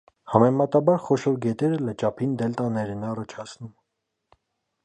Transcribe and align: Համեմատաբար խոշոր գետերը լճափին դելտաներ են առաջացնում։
Համեմատաբար 0.35 0.97
խոշոր 1.07 1.37
գետերը 1.43 1.77
լճափին 1.89 2.35
դելտաներ 2.41 2.97
են 2.97 3.07
առաջացնում։ 3.11 3.75